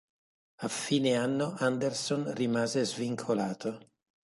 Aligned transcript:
A 0.61 0.67
fine 0.67 1.15
anno 1.15 1.53
Anderson 1.59 2.33
rimase 2.33 2.83
svincolato. 2.85 3.91